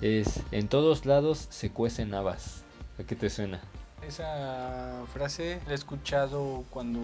[0.00, 2.64] Es, en todos lados se cuecen habas.
[2.98, 3.60] ¿A qué te suena?
[4.06, 7.00] Esa frase la he escuchado cuando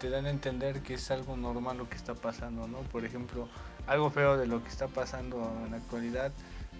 [0.00, 2.78] te dan a entender que es algo normal lo que está pasando, ¿no?
[2.78, 3.48] Por ejemplo,
[3.86, 6.32] algo feo de lo que está pasando en la actualidad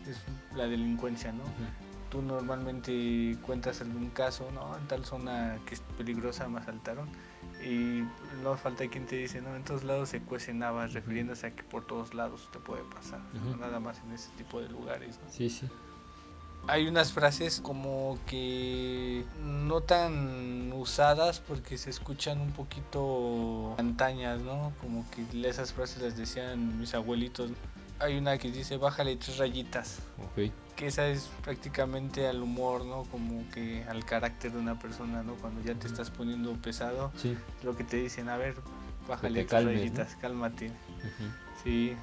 [0.08, 0.16] es
[0.56, 1.44] la delincuencia, ¿no?
[2.10, 4.76] Tú normalmente cuentas algún caso, ¿no?
[4.76, 7.08] En tal zona que es peligrosa me asaltaron
[7.64, 8.02] y
[8.42, 9.54] no falta quien te dice, ¿no?
[9.54, 13.20] En todos lados se cuecen habas, refiriéndose a que por todos lados te puede pasar,
[13.32, 13.60] no Ujú.
[13.60, 15.30] nada más en ese tipo de lugares, ¿no?
[15.30, 15.68] Sí, sí.
[16.66, 24.72] Hay unas frases como que no tan usadas porque se escuchan un poquito antañas, ¿no?
[24.80, 27.50] Como que esas frases las decían mis abuelitos.
[28.00, 30.50] Hay una que dice bájale tres rayitas, Ok.
[30.76, 33.02] que esa es prácticamente al humor, ¿no?
[33.10, 35.34] Como que al carácter de una persona, ¿no?
[35.34, 37.36] Cuando ya te estás poniendo pesado, Sí.
[37.62, 38.54] lo que te dicen, a ver,
[39.06, 39.80] bájale tres calmes, ¿no?
[39.80, 40.70] rayitas, cálmate.
[41.62, 41.94] Sí.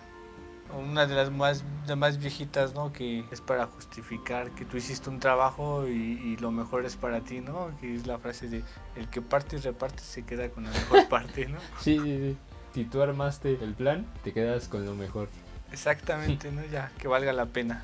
[0.77, 2.91] Una de las más, de más viejitas, ¿no?
[2.91, 7.21] Que es para justificar que tú hiciste un trabajo y, y lo mejor es para
[7.21, 7.71] ti, ¿no?
[7.79, 8.63] Que es la frase de
[8.97, 11.57] el que parte y reparte se queda con la mejor parte, ¿no?
[11.79, 12.37] Sí, sí, sí.
[12.73, 15.29] Si tú armaste el plan, te quedas con lo mejor.
[15.71, 16.65] Exactamente, ¿no?
[16.65, 17.83] Ya, que valga la pena.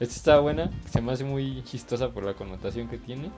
[0.00, 3.30] Esta está buena, se me hace muy chistosa por la connotación que tiene.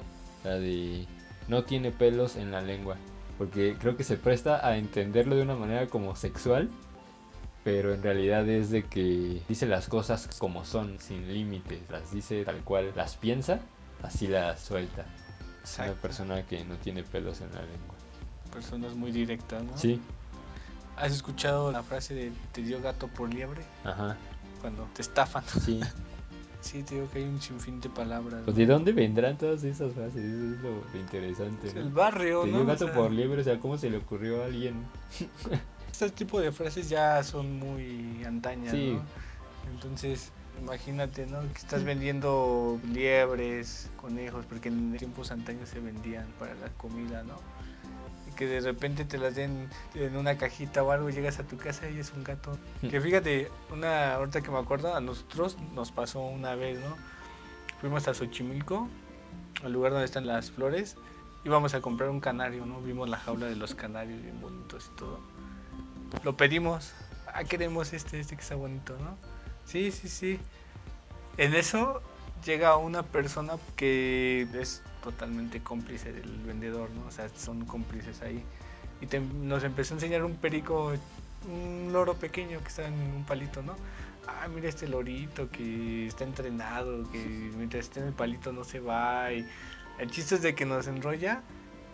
[0.45, 1.07] La de
[1.49, 2.97] no tiene pelos en la lengua.
[3.39, 6.71] Porque creo que se presta a entenderlo de una manera como sexual.
[7.65, 11.81] Pero en realidad es de que dice las cosas como son, sin límites.
[11.91, 13.61] Las dice tal cual las piensa,
[14.03, 15.03] así las suelta.
[15.03, 16.01] Es una Exacto.
[16.01, 17.97] persona que no tiene pelos en la lengua.
[18.53, 19.77] Personas muy directas, ¿no?
[19.77, 20.01] Sí,
[20.97, 23.63] ¿Has escuchado la frase de te dio gato por liebre?
[23.85, 24.17] ajá,
[24.61, 25.45] Cuando te estafan.
[25.65, 25.81] sí.
[26.63, 28.41] Sí, te digo que hay un sinfín de palabras.
[28.45, 31.69] Pues de dónde vendrán todas esas frases, eso es lo interesante.
[31.69, 31.81] Es ¿no?
[31.83, 32.57] el barrio, Te ¿no?
[32.57, 34.75] dio O gato sea, por liebre, o sea, ¿cómo se le ocurrió a alguien?
[35.93, 38.95] Este tipo de frases ya son muy antañas, Sí.
[38.95, 39.71] ¿no?
[39.75, 41.41] Entonces, imagínate, ¿no?
[41.53, 47.35] Que estás vendiendo liebres, conejos, porque en tiempos antaños se vendían para la comida, ¿no?
[48.37, 51.89] Que de repente te las den en una cajita o algo, llegas a tu casa
[51.89, 52.59] y es un gato.
[52.89, 56.97] Que fíjate, una ahorita que me acuerdo, a nosotros nos pasó una vez, ¿no?
[57.81, 58.89] Fuimos a Xochimilco,
[59.65, 60.97] al lugar donde están las flores,
[61.45, 62.81] íbamos a comprar un canario, ¿no?
[62.81, 65.21] Vimos la jaula de los canarios bien bonitos y todo.
[66.25, 66.93] Lo pedimos.
[67.33, 69.17] Ah, queremos este, este que está bonito, ¿no?
[69.65, 70.41] Sí, sí, sí.
[71.37, 72.03] En eso
[72.45, 77.07] llega una persona que es totalmente cómplice del vendedor, ¿no?
[77.07, 78.43] O sea, son cómplices ahí.
[79.01, 80.93] Y te- nos empezó a enseñar un perico,
[81.49, 83.75] un loro pequeño que está en un palito, ¿no?
[84.27, 87.19] Ah, mira este lorito que está entrenado, que
[87.57, 89.33] mientras esté en el palito no se va.
[89.33, 89.47] Y
[90.01, 91.43] el chiste es de que nos enrolla.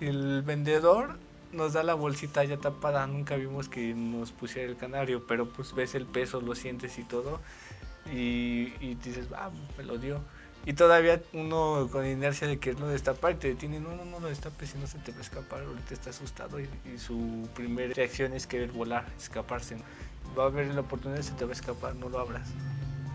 [0.01, 1.19] El vendedor
[1.53, 3.07] nos da la bolsita ya tapada.
[3.07, 7.05] Nunca vimos que nos pusiera el canario, pero pues ves el peso, lo sientes y
[7.05, 7.41] todo.
[8.11, 10.21] Y, y dices, ah, me lo dio.
[10.65, 14.71] Y todavía uno con inercia de quererlo destapar te detiene, no, no, no lo destapes,
[14.71, 18.33] si no se te va a escapar, ahorita está asustado y, y su primera reacción
[18.33, 19.77] es querer volar, escaparse.
[20.39, 22.49] Va a haber la oportunidad, se te va a escapar, no lo abras.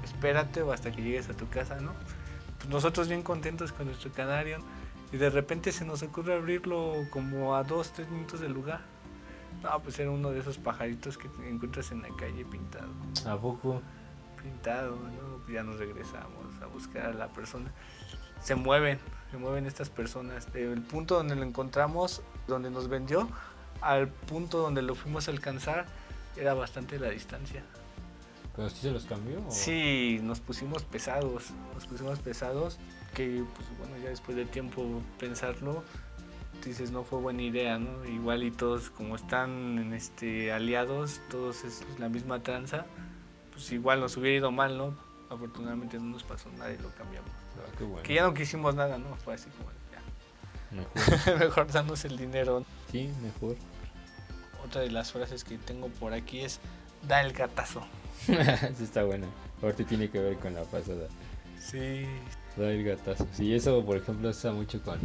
[0.04, 1.94] Espérate o hasta que llegues a tu casa, ¿no?
[2.58, 4.60] Pues nosotros bien contentos con nuestro canario
[5.14, 8.82] y de repente se nos ocurre abrirlo como a dos, tres minutos del lugar.
[9.64, 12.90] No, pues era uno de esos pajaritos que encuentras en la calle pintado
[13.26, 13.82] ¿A poco?
[14.42, 15.54] Pintado, ¿no?
[15.54, 17.72] Ya nos regresamos a buscar a la persona.
[18.42, 19.00] Se mueven,
[19.32, 20.48] se mueven estas personas.
[20.54, 23.28] El punto donde lo encontramos, donde nos vendió,
[23.82, 25.86] al punto donde lo fuimos a alcanzar,
[26.36, 27.64] era bastante la distancia.
[28.56, 29.40] ¿Pero sí se los cambió?
[29.46, 32.78] o- Sí, nos pusimos pesados, nos pusimos pesados,
[33.14, 35.84] que pues bueno, ya después de tiempo pensarlo,
[36.66, 38.04] dices no fue buena idea, ¿no?
[38.06, 42.86] Igual y todos como están este aliados, todos es la misma tranza,
[43.58, 44.94] pues igual nos hubiera ido mal, ¿no?
[45.32, 47.32] Afortunadamente no nos pasó nada y lo cambiamos.
[47.58, 48.04] Ah, qué bueno.
[48.04, 49.16] Que ya no quisimos nada, ¿no?
[49.16, 50.00] Fue así como ya.
[50.76, 51.40] Mejor.
[51.40, 52.64] Mejor danos el dinero.
[52.92, 53.56] Sí, mejor.
[54.64, 56.60] Otra de las frases que tengo por aquí es
[57.08, 57.82] da el gatazo.
[58.28, 59.26] sí está buena.
[59.64, 61.08] Ahorita tiene que ver con la pasada.
[61.60, 62.06] Sí,
[62.56, 63.28] Da el gatazo.
[63.34, 65.00] Sí, eso por ejemplo está mucho con,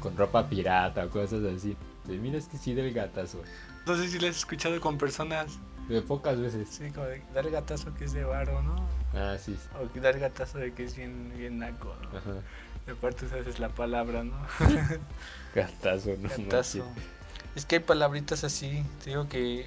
[0.00, 1.74] con ropa pirata o cosas así.
[2.04, 3.42] De mira, es que sí del gatazo.
[3.86, 5.58] No sé si lo has escuchado con personas.
[5.88, 6.68] De pocas veces.
[6.68, 8.74] Sí, como de dar gatazo que es de varo, ¿no?
[9.14, 9.56] Ah, sí.
[9.74, 12.18] O dar gatazo de que es bien, bien naco, ¿no?
[12.18, 12.42] Ajá.
[12.86, 14.36] De aparte usas la palabra, ¿no?
[15.54, 16.86] Gatazo, no Gatazo.
[17.54, 19.66] Es que hay palabritas así, te digo que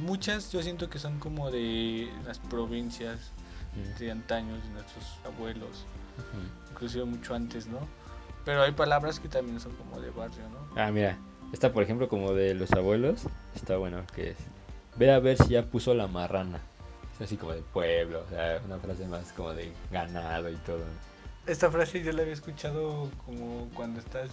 [0.00, 3.32] muchas yo siento que son como de las provincias
[3.76, 5.84] Mm, de antaños, de nuestros abuelos,
[6.16, 6.72] ujú.
[6.72, 7.78] inclusive mucho antes, ¿no?
[8.44, 10.80] Pero hay palabras que también son como de barrio, ¿no?
[10.80, 11.18] Ah, mira.
[11.52, 13.22] Esta, por ejemplo, como de los abuelos.
[13.54, 14.36] Está bueno, que es.
[14.98, 16.60] Ve a ver si ya puso la marrana.
[17.14, 18.22] Es así como de pueblo.
[18.26, 20.84] O sea, una frase más como de ganado y todo.
[21.46, 24.30] Esta frase yo la había escuchado como cuando estás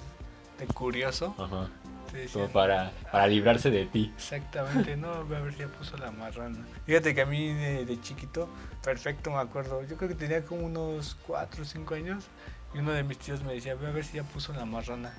[0.57, 1.35] de curioso.
[1.37, 1.69] Ajá.
[2.11, 4.11] Te decían, Como para, para librarse de ti.
[4.15, 6.65] Exactamente, no, ve a ver si ya puso la marrana.
[6.85, 8.49] Fíjate que a mí de, de chiquito,
[8.83, 12.25] perfecto me acuerdo, yo creo que tenía como unos 4 o 5 años
[12.73, 15.13] y uno de mis tíos me decía, ve a ver si ya puso la marrana.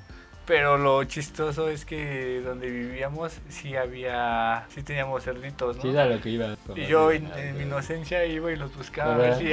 [0.47, 5.83] Pero lo chistoso es que donde vivíamos sí había, sí teníamos cerditos, ¿no?
[5.83, 6.57] Sí, era lo que iba.
[6.77, 9.47] y yo en, en mi inocencia iba y los buscaba a ver si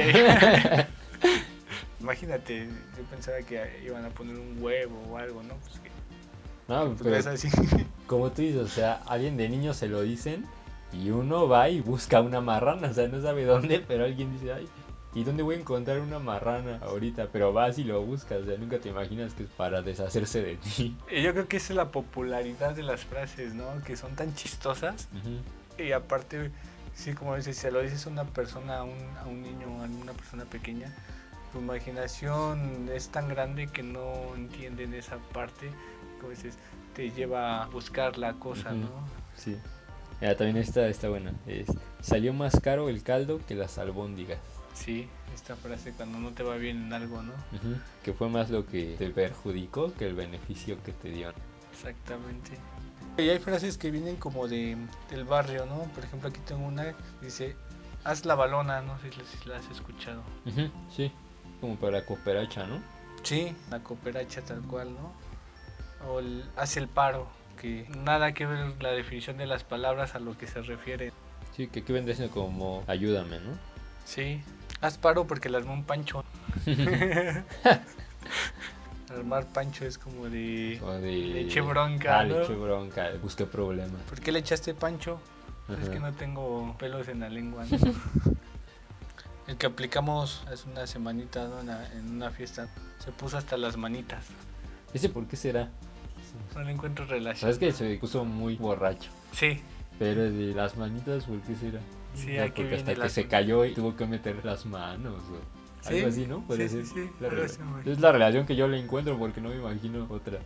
[2.00, 5.54] Imagínate, yo pensaba que iban a poner un huevo o algo, ¿no?
[5.54, 5.90] Pues que
[6.68, 7.48] No, pero ves así.
[8.06, 10.44] como tú dices, o sea, alguien de niño se lo dicen
[10.92, 14.52] y uno va y busca una marrana, o sea, no sabe dónde, pero alguien dice,
[14.52, 14.68] ay,
[15.14, 17.28] ¿y dónde voy a encontrar una marrana ahorita?
[17.32, 20.56] Pero vas y lo buscas, o sea, nunca te imaginas que es para deshacerse de
[20.56, 20.96] ti.
[21.10, 23.64] Yo creo que esa es la popularidad de las frases, ¿no?
[23.84, 25.82] Que son tan chistosas Ujú.
[25.82, 26.50] y aparte,
[26.94, 29.66] sí, como dices, si se lo dices a una persona, a un, a un niño,
[29.82, 30.94] a una persona pequeña,
[31.52, 35.70] tu imaginación es tan grande que no entienden esa parte,
[36.18, 36.56] como dices,
[36.94, 38.78] te lleva a buscar la cosa, Ujú.
[38.78, 38.88] ¿no?
[39.36, 39.56] Sí.
[40.20, 41.32] Mira, también esta está buena.
[41.46, 41.66] Es,
[42.00, 44.38] salió más caro el caldo que las albóndigas.
[44.74, 47.32] Sí, esta frase cuando no te va bien en algo, ¿no?
[47.32, 47.76] Ujú.
[48.02, 51.32] Que fue más lo que te perjudicó que el beneficio que te dio.
[51.72, 52.52] Exactamente.
[53.18, 54.76] Y hay frases que vienen como de,
[55.10, 55.82] del barrio, ¿no?
[55.94, 56.94] Por ejemplo, aquí tengo una que
[57.26, 57.56] dice,
[58.04, 60.22] haz la balona, no sé si la has escuchado.
[60.46, 61.12] Ujú, Sí,
[61.60, 62.80] como para cooperacha, ¿no?
[63.22, 65.12] Sí, la cooperacha tal cual, ¿no?
[66.08, 67.28] O el hace el paro,
[67.60, 71.12] que nada que ver la definición de las palabras a lo que se refiere.
[71.54, 73.52] Sí, que aquí vendría siendo como ayúdame, ¿no?
[74.04, 74.42] Sí,
[74.82, 76.22] haz paro porque le armó un pancho.
[79.10, 80.80] Armar pancho es como de...
[80.82, 81.12] O de...
[81.12, 82.40] Le eché bronca, Ah, ¿no?
[82.42, 84.00] eché bronca, busqué problemas.
[84.08, 85.20] ¿Por qué le echaste pancho?
[85.68, 85.90] Es Ajá.
[85.92, 87.64] que no tengo pelos en la lengua.
[87.70, 87.78] ¿no?
[89.46, 91.58] El que aplicamos hace una semanita ¿no?
[91.60, 92.68] en, una, en una fiesta
[93.00, 94.24] se puso hasta las manitas.
[94.94, 95.68] ¿Ese por qué será?
[96.54, 97.40] No le encuentro relación.
[97.52, 99.10] Sabes que se puso muy borracho.
[99.32, 99.60] Sí,
[99.98, 101.80] Pero de las manitas, ¿por qué será?
[102.14, 105.88] Sí, No, aquí porque hasta que se cayó y tuvo que meter las manos o
[105.88, 106.40] Sí, algo así, ¿no?
[106.46, 106.86] Puede sí, ser.
[106.86, 107.28] sí, la
[107.84, 110.38] es la relación que yo le encuentro porque no me imagino otra.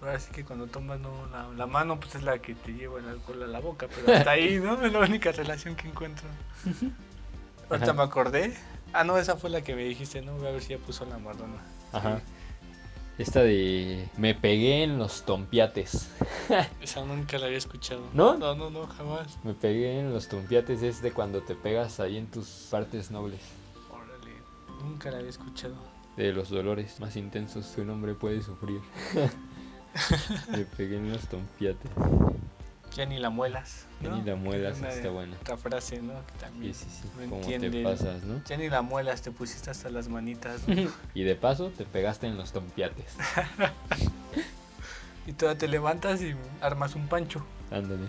[0.00, 3.00] ahora sí que cuando tomas no, la, la mano pues es la que te lleva
[3.00, 4.80] el alcohol a la boca, pero hasta ahí, ¿no?
[4.84, 6.28] Es la única relación que encuentro.
[7.70, 8.54] Ahorita me acordé.
[8.92, 10.36] Ah, no, esa fue la que me dijiste, ¿no?
[10.36, 11.62] Voy a ver si ya puso la marrana.
[11.92, 12.22] Ajá.
[13.18, 16.08] Esta de me pegué en los tompiates.
[16.80, 18.02] Esa nunca la había escuchado.
[18.14, 18.38] ¿No?
[18.38, 19.38] No, no, no, jamás.
[19.42, 23.40] Me pegué en los tompiates es de cuando te pegas ahí en tus partes nobles.
[23.90, 24.36] Órale,
[24.80, 25.74] nunca la había escuchado.
[26.16, 28.80] De los dolores más intensos que un hombre puede sufrir.
[30.52, 31.90] me pegué en los tompiates.
[32.96, 33.86] Ya ni la muelas.
[34.02, 34.16] Ya ¿no?
[34.16, 35.36] ni la muelas, Una- está buena.
[35.40, 36.14] Otra frase, ¿no?
[36.14, 36.74] Que Sí, también.
[36.74, 37.08] sí, sí.
[37.28, 38.42] Como entiende te pasas, ¿no?
[38.44, 40.66] Ya ni la muelas, te pusiste hasta las manitas.
[40.68, 40.74] ¿no?
[41.14, 43.16] Y de paso te pegaste en los tompiates.
[45.26, 47.44] y todavía te levantas y armas un pancho.
[47.70, 48.08] Ándale.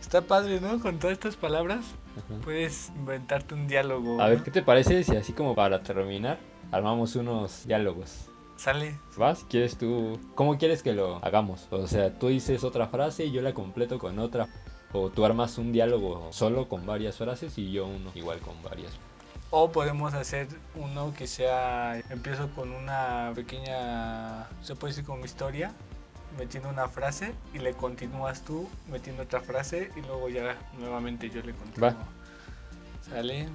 [0.00, 0.80] Está padre, ¿no?
[0.80, 1.84] Con todas estas palabras
[2.16, 2.40] Ajá.
[2.42, 4.20] puedes inventarte un diálogo.
[4.20, 4.42] A ver.
[4.42, 6.38] ¿qué te parece si así como para terminar
[6.72, 8.26] armamos unos diálogos?
[8.64, 8.98] Sale.
[9.18, 9.44] ¿Vas?
[9.50, 10.18] ¿Quieres tú?
[10.34, 11.68] ¿Cómo quieres que lo hagamos?
[11.70, 14.48] O sea, tú dices otra frase y yo la completo con otra.
[14.94, 18.90] O tú armas un diálogo solo con varias frases y yo uno igual con varias.
[19.50, 21.98] O podemos hacer uno que sea.
[22.08, 24.48] Empiezo con una pequeña.
[24.62, 25.70] Se puede decir como historia.
[26.38, 31.42] Metiendo una frase y le continúas tú metiendo otra frase y luego ya nuevamente yo
[31.42, 31.90] le continúo.
[31.90, 31.96] Va.
[33.02, 33.46] Sale.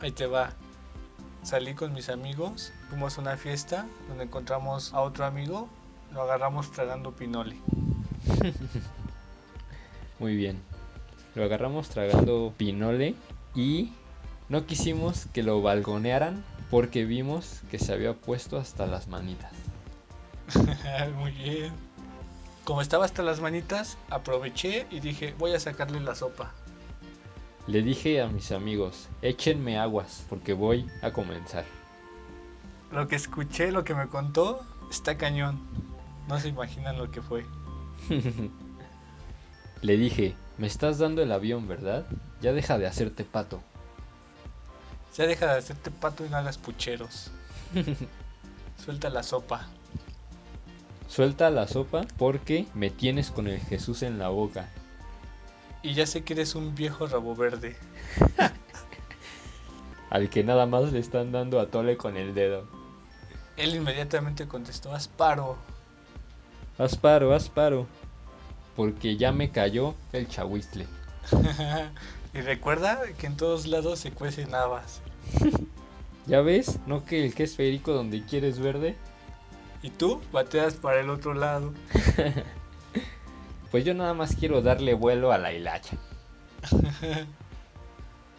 [0.00, 0.50] Ahí te va.
[1.42, 5.68] Salí con mis amigos, fuimos a una fiesta donde encontramos a otro amigo,
[6.12, 7.56] lo agarramos tragando pinole.
[10.18, 10.60] Muy bien.
[11.34, 13.14] Lo agarramos tragando pinole
[13.54, 13.92] y
[14.48, 19.52] no quisimos que lo balgonearan porque vimos que se había puesto hasta las manitas.
[21.16, 21.72] Muy bien.
[22.64, 26.52] Como estaba hasta las manitas, aproveché y dije, voy a sacarle la sopa.
[27.70, 31.64] Le dije a mis amigos, échenme aguas porque voy a comenzar.
[32.90, 35.60] Lo que escuché, lo que me contó, está cañón.
[36.26, 37.46] No se imaginan lo que fue.
[39.82, 42.06] Le dije, me estás dando el avión, ¿verdad?
[42.42, 43.62] Ya deja de hacerte pato.
[45.16, 47.30] Ya deja de hacerte pato y no hagas pucheros.
[48.84, 49.68] Suelta la sopa.
[51.06, 54.68] Suelta la sopa porque me tienes con el Jesús en la boca.
[55.82, 57.76] Y ya sé que eres un viejo rabo verde.
[60.10, 62.66] Al que nada más le están dando a tole con el dedo.
[63.56, 65.56] Él inmediatamente contestó, Asparo.
[66.78, 67.86] Asparo, asparo.
[68.74, 70.86] Porque ya me cayó el chahuistle.
[72.34, 75.00] y recuerda que en todos lados se cuecen habas.
[76.26, 76.78] ¿Ya ves?
[76.86, 78.96] ¿No que el que es férico donde quieres verde?
[79.82, 81.72] Y tú bateas para el otro lado.
[83.70, 85.96] Pues yo nada más quiero darle vuelo a la hilacha.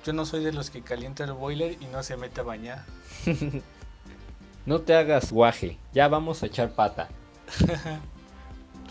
[0.05, 2.85] yo no soy de los que calienta el boiler y no se mete a bañar.
[4.65, 7.09] no te hagas guaje, ya vamos a echar pata.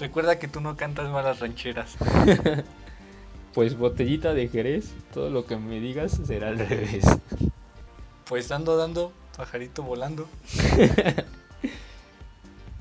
[0.01, 1.97] Recuerda que tú no cantas malas rancheras.
[3.53, 7.05] pues botellita de Jerez, todo lo que me digas será al revés.
[8.25, 10.27] Pues dando, dando, pajarito volando.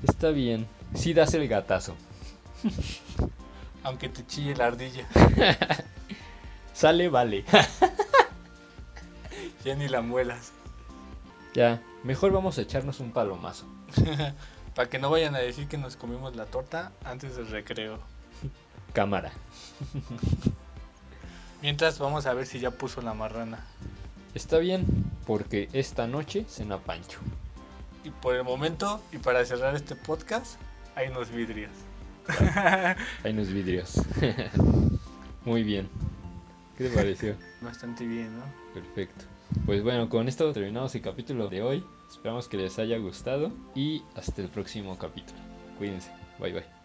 [0.02, 1.94] Está bien, sí das el gatazo.
[3.82, 5.06] Aunque te chille la ardilla.
[6.72, 7.44] Sale, vale.
[9.64, 10.52] ya ni la muelas.
[11.54, 13.66] Ya, mejor vamos a echarnos un palomazo.
[14.74, 17.98] Para que no vayan a decir que nos comimos la torta antes del recreo.
[18.92, 19.32] Cámara.
[21.62, 23.66] Mientras vamos a ver si ya puso la marrana.
[24.34, 24.86] Está bien,
[25.26, 27.18] porque esta noche cena Pancho.
[28.04, 30.54] Y por el momento, y para cerrar este podcast,
[30.94, 31.72] hay unos vidrios.
[33.24, 34.00] hay unos vidrios.
[35.44, 35.88] Muy bien.
[36.76, 37.34] ¿Qué te pareció?
[37.60, 38.44] Bastante bien, ¿no?
[38.74, 39.24] Perfecto.
[39.66, 41.84] Pues bueno, con esto terminamos el capítulo de hoy.
[42.08, 45.38] Esperamos que les haya gustado y hasta el próximo capítulo.
[45.78, 46.10] Cuídense.
[46.38, 46.79] Bye bye.